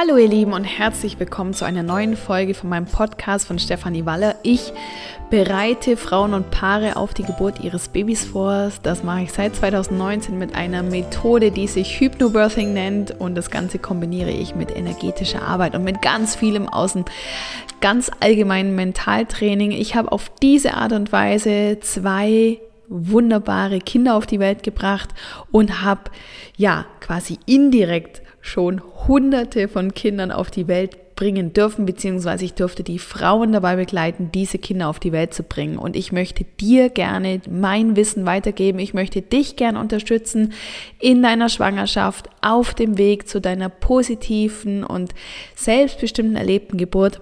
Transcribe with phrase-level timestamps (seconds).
[0.00, 4.06] Hallo ihr Lieben und herzlich willkommen zu einer neuen Folge von meinem Podcast von Stefanie
[4.06, 4.36] Waller.
[4.44, 4.72] Ich
[5.28, 8.70] bereite Frauen und Paare auf die Geburt ihres Babys vor.
[8.84, 13.80] Das mache ich seit 2019 mit einer Methode, die sich Hypnobirthing nennt und das Ganze
[13.80, 17.04] kombiniere ich mit energetischer Arbeit und mit ganz vielem außen
[17.80, 19.72] ganz allgemeinen Mentaltraining.
[19.72, 25.08] Ich habe auf diese Art und Weise zwei wunderbare Kinder auf die Welt gebracht
[25.50, 26.02] und habe
[26.56, 32.84] ja quasi indirekt schon hunderte von Kindern auf die Welt bringen dürfen, beziehungsweise ich durfte
[32.84, 35.76] die Frauen dabei begleiten, diese Kinder auf die Welt zu bringen.
[35.76, 38.78] Und ich möchte dir gerne mein Wissen weitergeben.
[38.78, 40.52] Ich möchte dich gerne unterstützen
[41.00, 45.12] in deiner Schwangerschaft, auf dem Weg zu deiner positiven und
[45.56, 47.18] selbstbestimmten erlebten Geburt.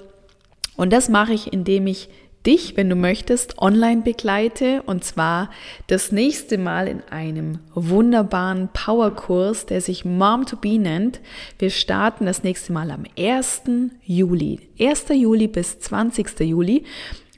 [0.76, 2.10] Und das mache ich, indem ich
[2.46, 5.50] dich, wenn du möchtest, online begleite und zwar
[5.88, 11.20] das nächste Mal in einem wunderbaren Powerkurs, der sich Mom to Be nennt.
[11.58, 13.62] Wir starten das nächste Mal am 1.
[14.04, 14.60] Juli.
[14.78, 15.06] 1.
[15.10, 16.40] Juli bis 20.
[16.40, 16.84] Juli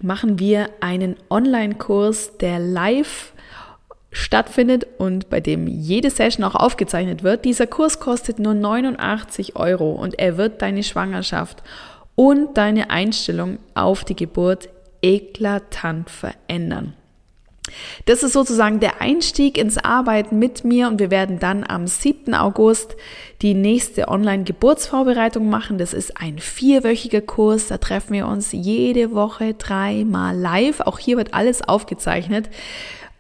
[0.03, 3.33] machen wir einen Online-Kurs, der live
[4.11, 7.45] stattfindet und bei dem jede Session auch aufgezeichnet wird.
[7.45, 11.62] Dieser Kurs kostet nur 89 Euro und er wird deine Schwangerschaft
[12.15, 14.70] und deine Einstellung auf die Geburt
[15.02, 16.94] eklatant verändern.
[18.06, 22.34] Das ist sozusagen der Einstieg ins Arbeiten mit mir und wir werden dann am 7.
[22.34, 22.96] August
[23.42, 25.78] die nächste Online-Geburtsvorbereitung machen.
[25.78, 30.80] Das ist ein vierwöchiger Kurs, da treffen wir uns jede Woche dreimal live.
[30.80, 32.48] Auch hier wird alles aufgezeichnet.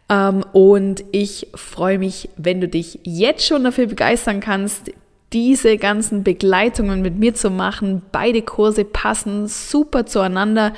[0.08, 4.90] Ähm, und ich freue mich, wenn du dich jetzt schon dafür begeistern kannst,
[5.32, 8.02] diese ganzen Begleitungen mit mir zu machen.
[8.12, 10.72] Beide Kurse passen super zueinander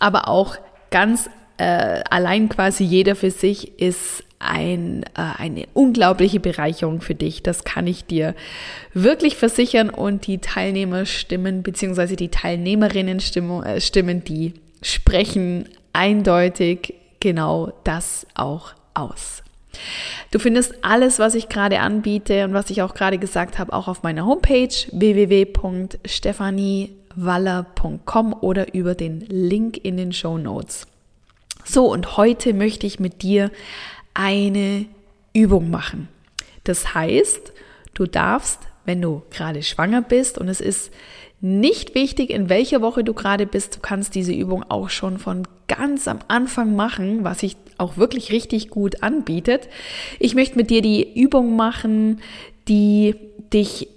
[0.00, 0.56] aber auch
[0.90, 7.42] ganz äh, allein quasi jeder für sich ist ein, äh, eine unglaubliche Bereicherung für dich.
[7.42, 8.34] Das kann ich dir
[8.94, 9.90] wirklich versichern.
[9.90, 18.72] Und die Teilnehmerstimmen beziehungsweise die Teilnehmerinnen Stimmen, äh, Stimmen, die sprechen eindeutig genau das auch
[18.94, 19.42] aus.
[20.30, 23.88] Du findest alles, was ich gerade anbiete und was ich auch gerade gesagt habe, auch
[23.88, 30.86] auf meiner Homepage www.stephanie waller.com oder über den Link in den Show Notes.
[31.64, 33.50] So, und heute möchte ich mit dir
[34.14, 34.86] eine
[35.32, 36.08] Übung machen.
[36.64, 37.52] Das heißt,
[37.94, 40.92] du darfst, wenn du gerade schwanger bist und es ist
[41.40, 45.48] nicht wichtig, in welcher Woche du gerade bist, du kannst diese Übung auch schon von
[45.68, 49.68] ganz am Anfang machen, was sich auch wirklich richtig gut anbietet.
[50.18, 52.20] Ich möchte mit dir die Übung machen,
[52.68, 53.14] die
[53.52, 53.88] dich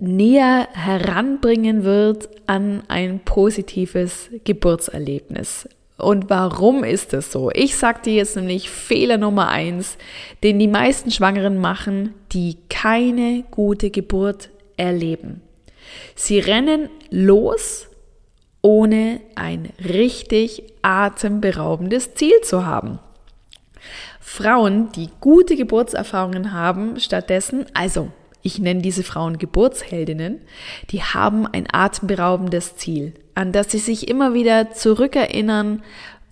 [0.00, 5.68] näher heranbringen wird an ein positives Geburtserlebnis.
[5.96, 7.50] Und warum ist das so?
[7.52, 9.96] Ich sag dir jetzt nämlich Fehler Nummer eins,
[10.42, 15.40] den die meisten Schwangeren machen, die keine gute Geburt erleben.
[16.16, 17.86] Sie rennen los,
[18.64, 22.98] ohne ein richtig atemberaubendes Ziel zu haben.
[24.20, 28.08] Frauen, die gute Geburtserfahrungen haben, stattdessen, also
[28.40, 30.40] ich nenne diese Frauen Geburtsheldinnen,
[30.90, 35.82] die haben ein atemberaubendes Ziel, an das sie sich immer wieder zurückerinnern,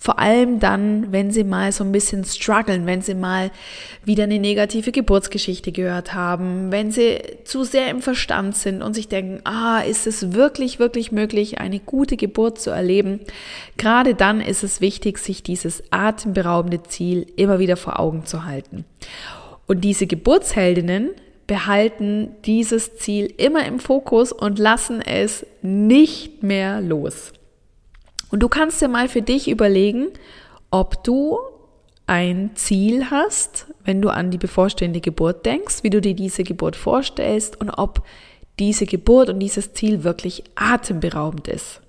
[0.03, 3.53] vor allem dann, wenn sie mal so ein bisschen strugglen, wenn sie mal
[4.05, 9.07] wieder eine negative Geburtsgeschichte gehört haben, wenn sie zu sehr im Verstand sind und sich
[9.07, 13.21] denken, ah, ist es wirklich, wirklich möglich, eine gute Geburt zu erleben?
[13.77, 18.85] Gerade dann ist es wichtig, sich dieses atemberaubende Ziel immer wieder vor Augen zu halten.
[19.69, 21.11] Und diese Geburtsheldinnen,
[21.47, 27.33] behalten dieses Ziel immer im Fokus und lassen es nicht mehr los.
[28.33, 30.09] Und du kannst dir mal für dich überlegen,
[30.73, 31.39] ob du
[32.07, 36.75] ein Ziel hast, wenn du an die bevorstehende Geburt denkst, wie du dir diese Geburt
[36.75, 38.03] vorstellst und ob
[38.59, 41.81] diese Geburt und dieses Ziel wirklich atemberaubend ist.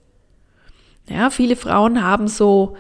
[1.10, 2.76] Ja, viele Frauen haben so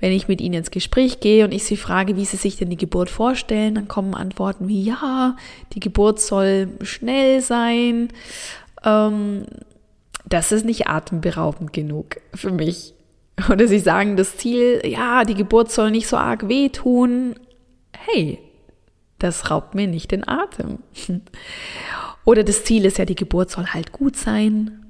[0.00, 2.70] wenn ich mit ihnen ins Gespräch gehe und ich sie frage, wie sie sich denn
[2.70, 5.36] die Geburt vorstellen, dann kommen Antworten wie, ja,
[5.72, 8.08] die Geburt soll schnell sein.
[8.84, 9.46] Ähm,
[10.28, 12.94] das ist nicht atemberaubend genug für mich.
[13.50, 17.34] Oder sie sagen das Ziel, ja, die Geburt soll nicht so arg wehtun.
[17.96, 18.38] Hey,
[19.18, 20.78] das raubt mir nicht den Atem.
[22.24, 24.84] Oder das Ziel ist ja, die Geburt soll halt gut sein.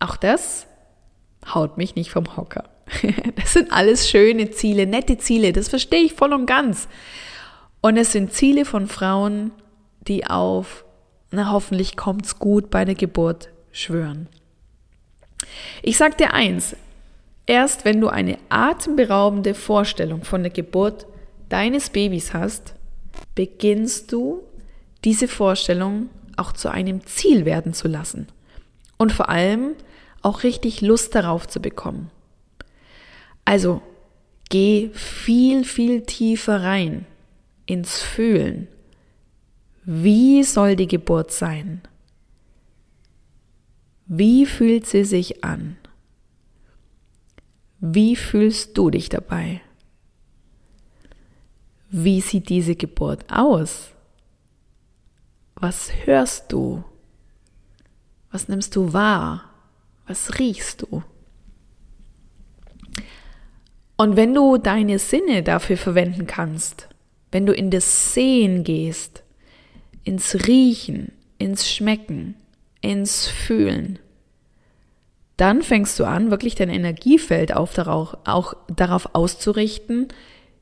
[0.00, 0.66] Auch das
[1.54, 2.64] haut mich nicht vom Hocker.
[3.36, 6.88] Das sind alles schöne Ziele, nette Ziele, das verstehe ich voll und ganz.
[7.80, 9.50] Und es sind Ziele von Frauen,
[10.06, 10.84] die auf,
[11.30, 14.28] na hoffentlich kommt's gut bei der Geburt schwören.
[15.82, 16.76] Ich sag dir eins,
[17.46, 21.06] erst wenn du eine atemberaubende Vorstellung von der Geburt
[21.48, 22.74] deines Babys hast,
[23.34, 24.42] beginnst du
[25.04, 28.28] diese Vorstellung auch zu einem Ziel werden zu lassen.
[28.96, 29.74] Und vor allem
[30.22, 32.10] auch richtig Lust darauf zu bekommen.
[33.44, 33.82] Also
[34.48, 37.06] geh viel, viel tiefer rein
[37.66, 38.68] ins Fühlen.
[39.84, 41.82] Wie soll die Geburt sein?
[44.06, 45.76] Wie fühlt sie sich an?
[47.84, 49.60] Wie fühlst du dich dabei?
[51.90, 53.90] Wie sieht diese Geburt aus?
[55.56, 56.84] Was hörst du?
[58.30, 59.50] Was nimmst du wahr?
[60.06, 61.02] Was riechst du?
[63.96, 66.88] Und wenn du deine Sinne dafür verwenden kannst,
[67.32, 69.24] wenn du in das Sehen gehst,
[70.04, 72.36] ins Riechen, ins Schmecken,
[72.80, 73.98] ins Fühlen,
[75.42, 80.06] dann fängst du an, wirklich dein Energiefeld auf darauf, auch darauf auszurichten,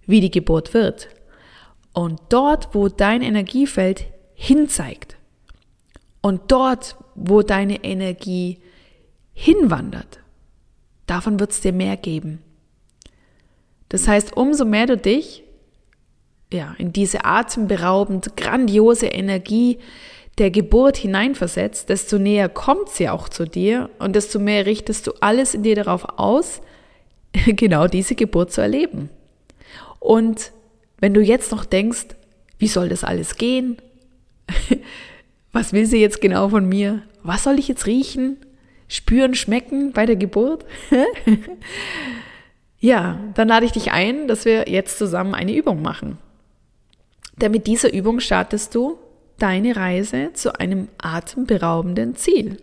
[0.07, 1.09] wie die Geburt wird.
[1.93, 5.19] Und dort, wo dein Energiefeld hinzeigt
[6.23, 8.57] und dort, wo deine Energie
[9.35, 10.21] hinwandert,
[11.05, 12.41] davon wird es dir mehr geben.
[13.91, 15.45] Das heißt, umso mehr du dich
[16.51, 19.79] ja, in diese atemberaubend grandiose Energie
[20.41, 25.13] der Geburt hineinversetzt, desto näher kommt sie auch zu dir und desto mehr richtest du
[25.21, 26.63] alles in dir darauf aus,
[27.47, 29.11] genau diese Geburt zu erleben.
[29.99, 30.53] Und
[30.99, 32.07] wenn du jetzt noch denkst,
[32.59, 33.77] wie soll das alles gehen?
[35.53, 37.03] Was will sie jetzt genau von mir?
[37.23, 38.39] Was soll ich jetzt riechen?
[38.89, 40.65] Spüren, schmecken bei der Geburt?
[42.81, 46.17] ja, dann lade ich dich ein, dass wir jetzt zusammen eine Übung machen.
[47.37, 48.99] Denn mit dieser Übung startest du
[49.43, 52.59] deine Reise zu einem atemberaubenden Ziel.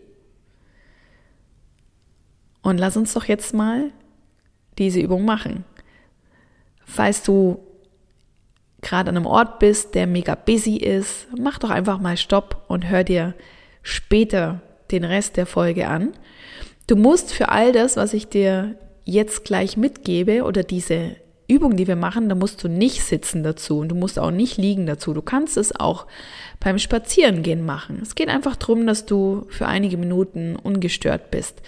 [2.62, 3.92] Und lass uns doch jetzt mal
[4.78, 5.64] diese Übung machen.
[6.86, 7.60] Falls du
[8.82, 12.90] gerade an einem Ort bist, der mega busy ist, mach doch einfach mal Stopp und
[12.90, 13.34] hör dir
[13.82, 16.14] später den Rest der Folge an.
[16.88, 21.16] Du musst für all das, was ich dir jetzt gleich mitgebe oder diese
[21.48, 24.58] Übung, die wir machen, da musst du nicht sitzen dazu und du musst auch nicht
[24.58, 25.14] liegen dazu.
[25.14, 26.06] Du kannst es auch
[26.60, 28.00] beim Spazierengehen machen.
[28.02, 31.62] Es geht einfach darum, dass du für einige Minuten ungestört bist.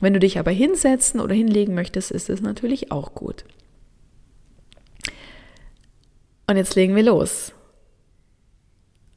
[0.00, 3.44] Wenn du dich aber hinsetzen oder hinlegen möchtest, ist es natürlich auch gut.
[6.46, 7.52] Und jetzt legen wir los.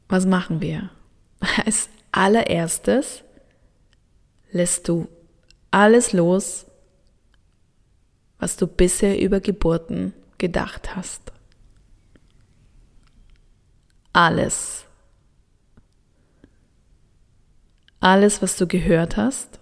[0.08, 0.92] Was machen wir?
[1.66, 3.24] Als allererstes
[4.52, 5.10] lässt du
[5.72, 6.65] alles los,
[8.46, 11.34] was du bisher über Geburten gedacht hast.
[14.14, 14.86] Alles.
[18.00, 19.60] Alles, was du gehört hast.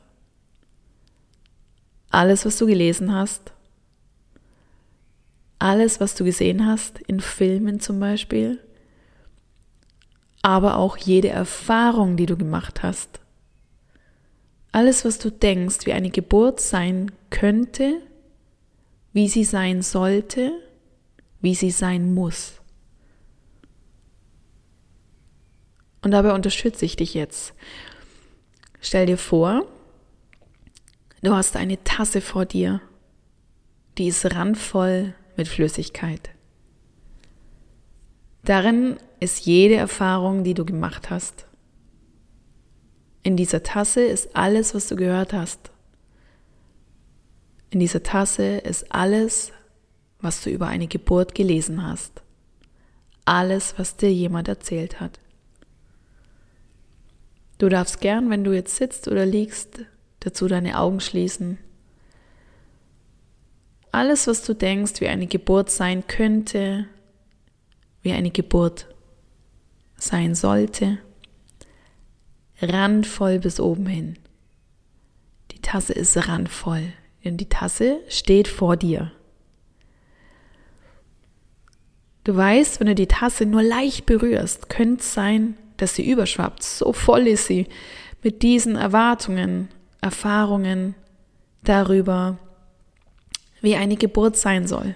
[2.10, 3.54] Alles, was du gelesen hast.
[5.60, 8.60] Alles, was du gesehen hast, in Filmen zum Beispiel.
[10.42, 13.22] Aber auch jede Erfahrung, die du gemacht hast.
[14.74, 18.02] Alles, was du denkst, wie eine Geburt sein könnte,
[19.14, 20.52] wie sie sein sollte,
[21.40, 22.60] wie sie sein muss.
[26.02, 27.54] Und dabei unterstütze ich dich jetzt.
[28.82, 29.66] Stell dir vor,
[31.22, 32.82] du hast eine Tasse vor dir,
[33.98, 36.32] die ist randvoll mit Flüssigkeit.
[38.44, 41.46] Darin ist jede Erfahrung, die du gemacht hast.
[43.22, 45.73] In dieser Tasse ist alles, was du gehört hast.
[47.74, 49.52] In dieser Tasse ist alles,
[50.20, 52.22] was du über eine Geburt gelesen hast.
[53.26, 55.20] Alles, was dir jemand erzählt hat.
[57.58, 59.80] Du darfst gern, wenn du jetzt sitzt oder liegst,
[60.20, 61.58] dazu deine Augen schließen.
[63.92, 66.86] Alles, was du denkst, wie eine Geburt sein könnte,
[68.04, 68.86] wie eine Geburt
[69.98, 71.00] sein sollte,
[72.62, 74.20] randvoll bis oben hin.
[75.50, 76.94] Die Tasse ist randvoll.
[77.24, 79.12] Denn die Tasse steht vor dir.
[82.24, 86.64] Du weißt, wenn du die Tasse nur leicht berührst, könnte es sein, dass sie überschwappt.
[86.64, 87.68] So voll ist sie
[88.22, 89.70] mit diesen Erwartungen,
[90.02, 90.96] Erfahrungen
[91.64, 92.38] darüber,
[93.62, 94.96] wie eine Geburt sein soll.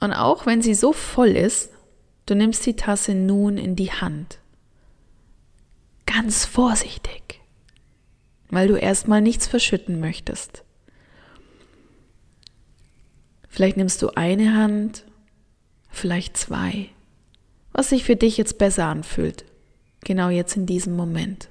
[0.00, 1.70] Und auch wenn sie so voll ist,
[2.26, 4.38] du nimmst die Tasse nun in die Hand
[6.06, 7.40] ganz vorsichtig,
[8.48, 10.64] weil du erstmal nichts verschütten möchtest.
[13.48, 15.04] Vielleicht nimmst du eine Hand,
[15.90, 16.90] vielleicht zwei,
[17.72, 19.44] was sich für dich jetzt besser anfühlt,
[20.04, 21.48] genau jetzt in diesem Moment.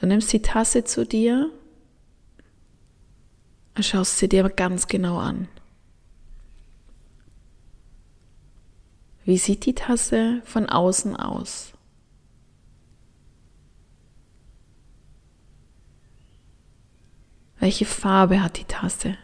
[0.00, 1.50] Du nimmst die Tasse zu dir
[3.80, 5.48] schaust sie dir ganz genau an.
[9.32, 11.72] Wie sieht die Tasse von außen aus?
[17.58, 19.16] Welche Farbe hat die Tasse?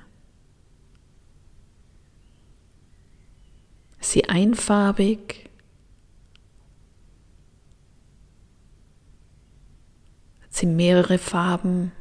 [4.00, 5.50] Ist sie einfarbig?
[10.40, 11.92] Hat sie mehrere Farben?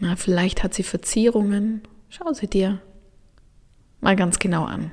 [0.00, 1.82] Na, vielleicht hat sie Verzierungen.
[2.08, 2.80] Schau sie dir
[4.00, 4.90] mal ganz genau an.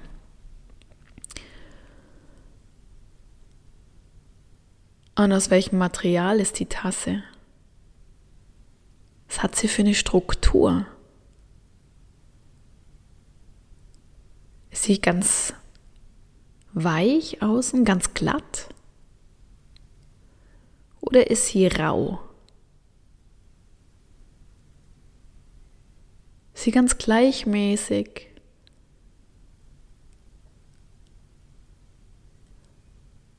[5.18, 7.24] Und aus welchem Material ist die Tasse?
[9.28, 10.86] Was hat sie für eine Struktur?
[14.72, 15.54] Ist sie ganz
[16.74, 18.68] weich außen, ganz glatt?
[21.00, 22.20] Oder ist sie rau?
[26.54, 28.28] Ist sie ganz gleichmäßig?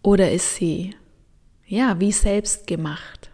[0.02, 0.94] Oder ist sie,
[1.66, 3.30] ja, wie selbst gemacht?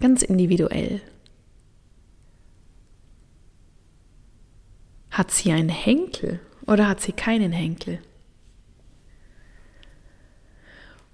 [0.00, 1.00] Ganz individuell.
[5.10, 8.00] Hat sie einen Henkel oder hat sie keinen Henkel?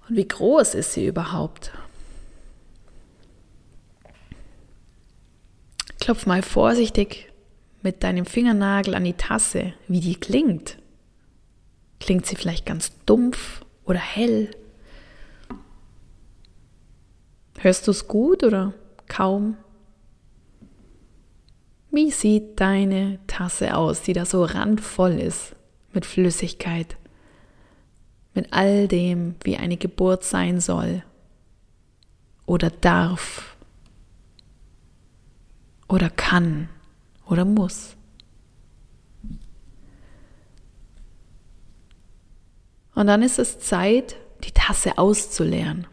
[0.07, 1.71] Und wie groß ist sie überhaupt?
[5.99, 7.31] Klopf mal vorsichtig
[7.81, 10.77] mit deinem Fingernagel an die Tasse, wie die klingt.
[11.99, 14.49] Klingt sie vielleicht ganz dumpf oder hell?
[17.61, 18.73] Hörst du es gut oder
[19.09, 19.57] kaum?
[21.91, 25.57] Wie sieht deine Tasse aus, die da so randvoll ist
[25.91, 26.95] mit Flüssigkeit,
[28.33, 31.03] mit all dem, wie eine Geburt sein soll
[32.45, 33.57] oder darf
[35.89, 36.69] oder kann
[37.27, 37.97] oder muss?
[42.95, 45.87] Und dann ist es Zeit, die Tasse auszuleeren.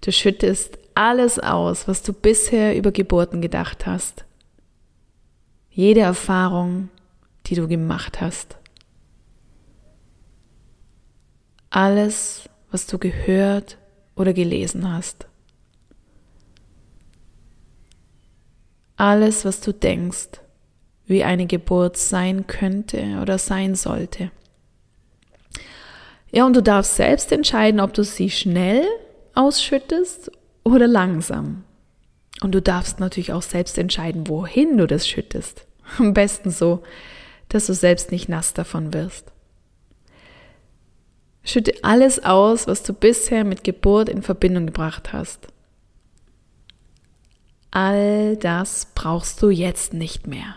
[0.00, 4.24] Du schüttest alles aus, was du bisher über Geburten gedacht hast.
[5.70, 6.88] Jede Erfahrung,
[7.46, 8.56] die du gemacht hast.
[11.70, 13.78] Alles, was du gehört
[14.16, 15.26] oder gelesen hast.
[18.96, 20.40] Alles, was du denkst,
[21.06, 24.30] wie eine Geburt sein könnte oder sein sollte.
[26.30, 28.84] Ja, und du darfst selbst entscheiden, ob du sie schnell
[29.34, 30.30] ausschüttest
[30.64, 31.64] oder langsam.
[32.40, 35.66] Und du darfst natürlich auch selbst entscheiden, wohin du das schüttest.
[35.98, 36.82] Am besten so,
[37.48, 39.32] dass du selbst nicht nass davon wirst.
[41.42, 45.48] Schütte alles aus, was du bisher mit Geburt in Verbindung gebracht hast.
[47.70, 50.56] All das brauchst du jetzt nicht mehr.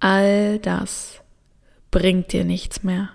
[0.00, 1.20] All das
[1.90, 3.10] bringt dir nichts mehr.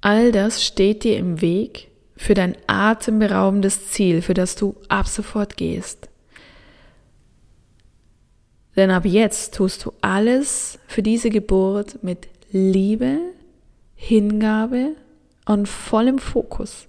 [0.00, 5.56] All das steht dir im Weg für dein atemberaubendes Ziel, für das du ab sofort
[5.56, 6.08] gehst.
[8.76, 13.18] Denn ab jetzt tust du alles für diese Geburt mit Liebe,
[13.94, 14.96] Hingabe
[15.46, 16.86] und vollem Fokus.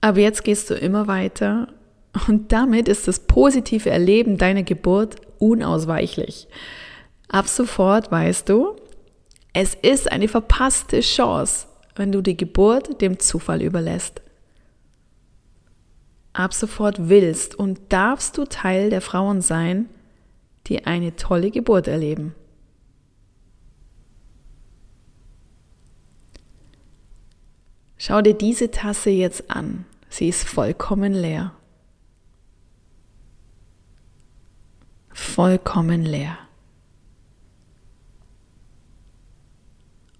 [0.00, 1.68] Ab jetzt gehst du immer weiter
[2.28, 6.48] und damit ist das positive Erleben deiner Geburt unausweichlich.
[7.28, 8.76] Ab sofort weißt du,
[9.60, 14.22] es ist eine verpasste Chance, wenn du die Geburt dem Zufall überlässt.
[16.32, 19.88] Ab sofort willst und darfst du Teil der Frauen sein,
[20.68, 22.36] die eine tolle Geburt erleben.
[27.96, 29.86] Schau dir diese Tasse jetzt an.
[30.08, 31.52] Sie ist vollkommen leer.
[35.10, 36.47] Vollkommen leer.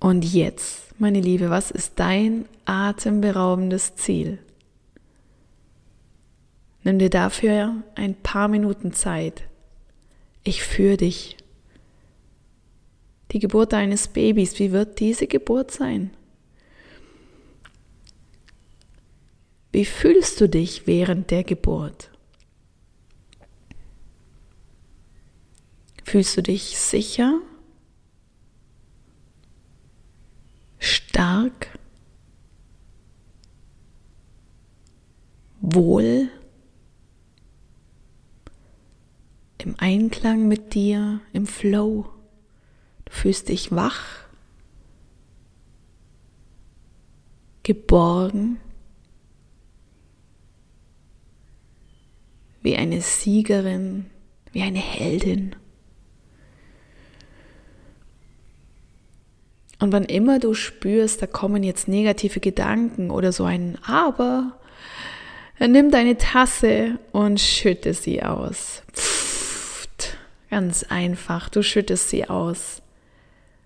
[0.00, 4.38] Und jetzt, meine Liebe, was ist dein atemberaubendes Ziel?
[6.84, 9.42] Nimm dir dafür ein paar Minuten Zeit.
[10.44, 11.36] Ich führe dich.
[13.32, 16.10] Die Geburt deines Babys, wie wird diese Geburt sein?
[19.72, 22.10] Wie fühlst du dich während der Geburt?
[26.04, 27.38] Fühlst du dich sicher?
[35.78, 36.28] Wohl,
[39.58, 42.06] im Einklang mit dir, im Flow.
[43.04, 44.04] Du fühlst dich wach,
[47.62, 48.58] geborgen.
[52.68, 54.06] wie eine Siegerin,
[54.52, 55.56] wie eine Heldin.
[59.78, 64.58] Und wann immer du spürst, da kommen jetzt negative Gedanken oder so ein Aber,
[65.66, 68.82] nimm deine Tasse und schütte sie aus.
[68.92, 70.16] Pfft,
[70.50, 72.80] ganz einfach, du schüttest sie aus.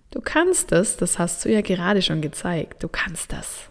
[0.09, 3.69] Du kannst das, das hast du ja gerade schon gezeigt, du kannst das.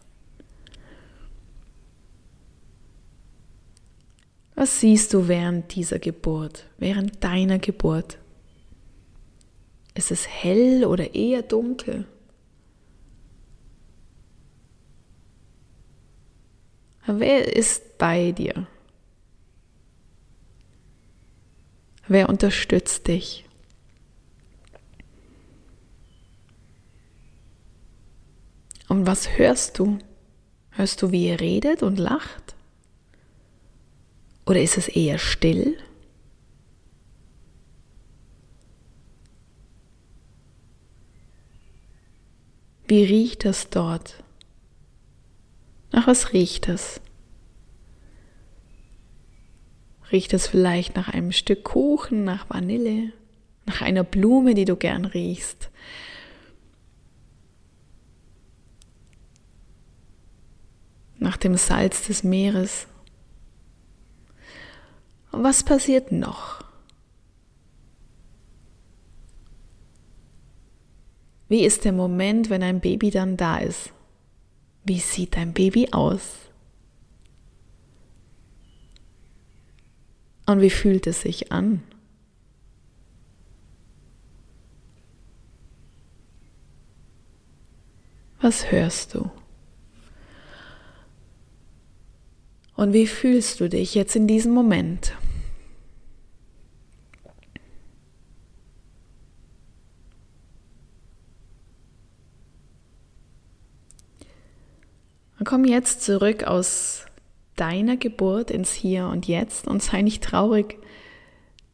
[4.55, 8.19] Was siehst du während dieser Geburt, während deiner Geburt?
[9.95, 12.07] Ist es hell oder eher dunkel?
[17.07, 18.67] Wer ist bei dir?
[22.07, 23.45] Wer unterstützt dich?
[28.89, 29.99] Und was hörst du?
[30.71, 32.55] Hörst du, wie ihr redet und lacht?
[34.47, 35.79] Oder ist es eher still?
[42.87, 44.23] Wie riecht es dort?
[45.93, 47.01] Nach was riecht es?
[50.11, 53.13] Riecht es vielleicht nach einem Stück Kuchen, nach Vanille,
[53.67, 55.71] nach einer Blume, die du gern riechst?
[61.19, 62.87] Nach dem Salz des Meeres?
[65.31, 66.63] Und was passiert noch?
[71.49, 73.93] Wie ist der Moment, wenn ein Baby dann da ist?
[74.85, 76.39] Wie sieht dein Baby aus?
[80.47, 81.83] Und wie fühlt es sich an?
[88.41, 89.31] Was hörst du?
[92.75, 95.17] Und wie fühlst du dich jetzt in diesem Moment?
[105.43, 107.05] Und komm jetzt zurück aus
[107.57, 110.79] deiner Geburt ins Hier und Jetzt und sei nicht traurig,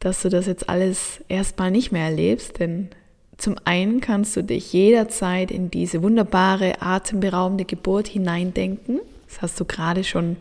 [0.01, 2.89] dass du das jetzt alles erstmal nicht mehr erlebst, denn
[3.37, 9.01] zum einen kannst du dich jederzeit in diese wunderbare, atemberaubende Geburt hineindenken.
[9.27, 10.39] Das hast du gerade schon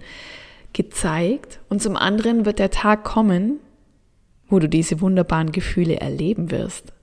[0.71, 1.59] gezeigt.
[1.67, 3.59] Und zum anderen wird der Tag kommen,
[4.47, 6.93] wo du diese wunderbaren Gefühle erleben wirst.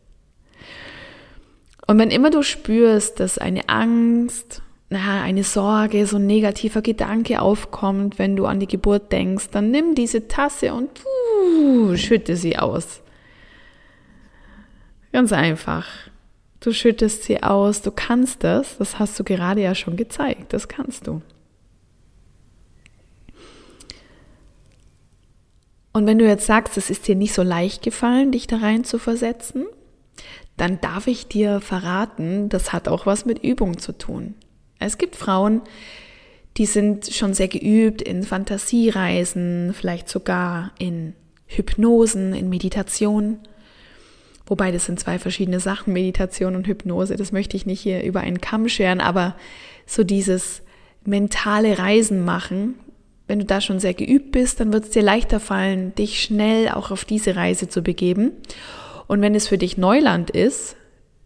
[1.87, 7.41] Und wenn immer du spürst, dass eine Angst na, eine Sorge, so ein negativer Gedanke
[7.41, 12.59] aufkommt, wenn du an die Geburt denkst, dann nimm diese Tasse und uh, schütte sie
[12.59, 13.01] aus.
[15.13, 15.87] Ganz einfach.
[16.61, 20.69] Du schüttest sie aus, du kannst das, das hast du gerade ja schon gezeigt, das
[20.69, 21.23] kannst du.
[25.93, 28.83] Und wenn du jetzt sagst, es ist dir nicht so leicht gefallen, dich da rein
[28.83, 29.67] zu versetzen,
[30.57, 34.35] dann darf ich dir verraten, das hat auch was mit Übung zu tun.
[34.85, 35.63] Es gibt Frauen,
[36.57, 41.15] die sind schon sehr geübt in Fantasiereisen, vielleicht sogar in
[41.47, 43.39] Hypnosen, in Meditation.
[44.47, 47.17] Wobei das sind zwei verschiedene Sachen, Meditation und Hypnose.
[47.17, 49.37] Das möchte ich nicht hier über einen Kamm scheren, aber
[49.87, 50.63] so dieses
[51.05, 52.75] mentale Reisen machen,
[53.27, 56.69] wenn du da schon sehr geübt bist, dann wird es dir leichter fallen, dich schnell
[56.69, 58.33] auch auf diese Reise zu begeben.
[59.07, 60.77] Und wenn es für dich Neuland ist,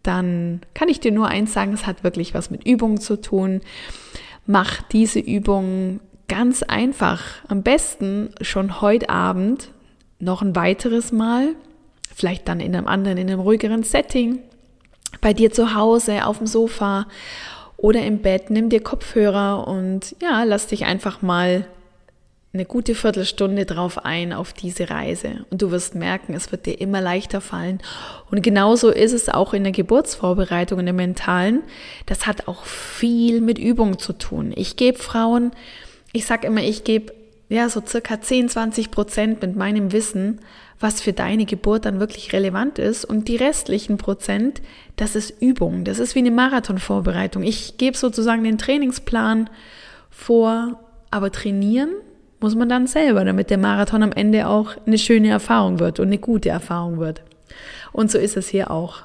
[0.03, 3.61] dann kann ich dir nur eins sagen, es hat wirklich was mit Übung zu tun.
[4.45, 7.23] Mach diese Übung ganz einfach.
[7.47, 9.71] Am besten schon heute Abend
[10.19, 11.55] noch ein weiteres Mal,
[12.13, 14.39] vielleicht dann in einem anderen, in einem ruhigeren Setting,
[15.21, 17.07] bei dir zu Hause, auf dem Sofa
[17.77, 18.49] oder im Bett.
[18.49, 21.65] Nimm dir Kopfhörer und ja, lass dich einfach mal
[22.51, 26.81] eine gute Viertelstunde drauf ein auf diese Reise und du wirst merken, es wird dir
[26.81, 27.79] immer leichter fallen.
[28.31, 31.61] Und genauso ist es auch in der Geburtsvorbereitung, in der mentalen.
[32.07, 34.51] Das hat auch viel mit Übung zu tun.
[34.55, 35.51] Ich gebe Frauen,
[36.11, 37.13] ich sage immer, ich gebe
[37.49, 40.39] ja so circa 10, 20 Prozent mit meinem Wissen,
[40.79, 43.05] was für deine Geburt dann wirklich relevant ist.
[43.05, 44.59] Und die restlichen Prozent,
[44.95, 45.83] das ist Übung.
[45.83, 47.43] Das ist wie eine Marathonvorbereitung.
[47.43, 49.51] Ich gebe sozusagen den Trainingsplan
[50.09, 50.79] vor,
[51.11, 51.91] aber trainieren
[52.39, 56.07] muss man dann selber, damit der Marathon am Ende auch eine schöne Erfahrung wird und
[56.07, 57.21] eine gute Erfahrung wird.
[57.91, 59.03] Und so ist es hier auch.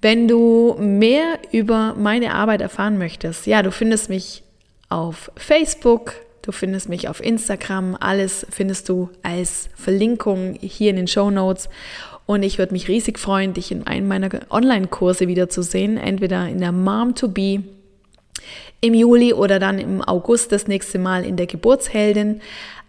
[0.00, 4.44] Wenn du mehr über meine Arbeit erfahren möchtest, ja, du findest mich
[4.88, 11.08] auf Facebook, du findest mich auf Instagram, alles findest du als Verlinkung hier in den
[11.08, 11.68] Show Notes.
[12.26, 16.72] Und ich würde mich riesig freuen, dich in einem meiner Online-Kurse wiederzusehen, entweder in der
[16.72, 17.64] Mom to Be
[18.80, 22.40] im Juli oder dann im August das nächste Mal in der Geburtsheldin.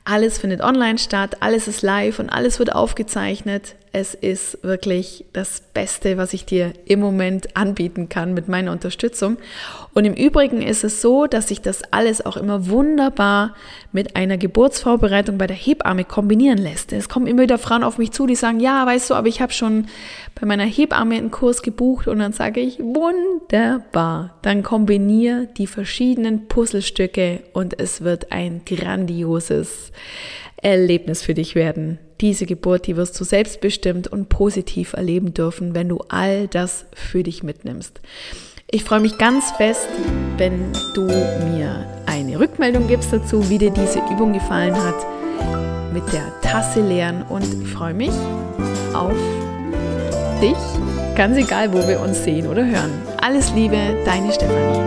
[0.05, 3.75] Alles findet online statt, alles ist live und alles wird aufgezeichnet.
[3.91, 9.37] Es ist wirklich das Beste, was ich dir im Moment anbieten kann mit meiner Unterstützung.
[9.95, 13.55] Und im Übrigen ist es so, dass sich das alles auch immer wunderbar
[13.91, 16.93] mit einer Geburtsvorbereitung bei der Hebamme kombinieren lässt.
[16.93, 19.41] Es kommen immer wieder Frauen auf mich zu, die sagen, ja, weißt du, aber ich
[19.41, 19.87] habe schon
[20.39, 24.35] bei meiner Hebamme einen Kurs gebucht und dann sage ich, wunderbar.
[24.43, 29.91] Dann kombiniere die verschiedenen Puzzlestücke und es wird ein grandioses
[30.61, 31.99] Erlebnis für dich werden.
[32.21, 37.23] Diese Geburt, die wirst du selbstbestimmt und positiv erleben dürfen, wenn du all das für
[37.23, 38.01] dich mitnimmst.
[38.69, 39.87] Ich freue mich ganz fest,
[40.37, 45.05] wenn du mir eine Rückmeldung gibst dazu, wie dir diese Übung gefallen hat
[45.93, 48.11] mit der Tasse leeren und ich freue mich
[48.93, 49.13] auf
[50.41, 50.57] dich,
[51.15, 52.91] ganz egal, wo wir uns sehen oder hören.
[53.21, 54.79] Alles Liebe, deine Stefanie.